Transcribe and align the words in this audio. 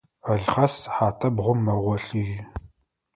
Алхъас 0.31 0.73
сыхьат 0.81 1.19
бгъум 1.35 1.59
мэгъолъыжьы. 1.65 2.39